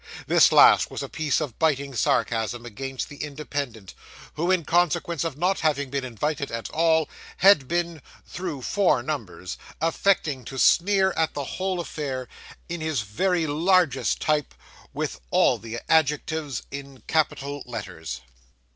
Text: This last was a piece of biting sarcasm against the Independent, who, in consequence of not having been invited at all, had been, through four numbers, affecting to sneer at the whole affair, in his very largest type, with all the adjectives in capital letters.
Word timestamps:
This 0.25 0.51
last 0.51 0.89
was 0.89 1.03
a 1.03 1.09
piece 1.09 1.39
of 1.39 1.59
biting 1.59 1.93
sarcasm 1.93 2.65
against 2.65 3.07
the 3.07 3.17
Independent, 3.17 3.93
who, 4.33 4.49
in 4.49 4.65
consequence 4.65 5.23
of 5.23 5.37
not 5.37 5.59
having 5.59 5.91
been 5.91 6.03
invited 6.03 6.49
at 6.51 6.71
all, 6.71 7.07
had 7.37 7.67
been, 7.67 8.01
through 8.25 8.63
four 8.63 9.03
numbers, 9.03 9.59
affecting 9.79 10.43
to 10.45 10.57
sneer 10.57 11.11
at 11.11 11.35
the 11.35 11.43
whole 11.43 11.79
affair, 11.79 12.27
in 12.67 12.81
his 12.81 13.01
very 13.01 13.45
largest 13.45 14.19
type, 14.19 14.55
with 14.91 15.21
all 15.29 15.59
the 15.59 15.79
adjectives 15.87 16.63
in 16.71 17.01
capital 17.05 17.61
letters. 17.67 18.21